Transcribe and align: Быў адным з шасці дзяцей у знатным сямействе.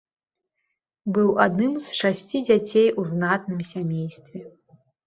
Быў 1.17 1.29
адным 1.45 1.77
з 1.83 1.99
шасці 1.99 2.37
дзяцей 2.49 2.87
у 3.03 3.09
знатным 3.15 3.59
сямействе. 3.73 4.39